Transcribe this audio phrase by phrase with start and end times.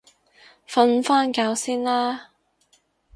[0.67, 2.31] 瞓返覺先啦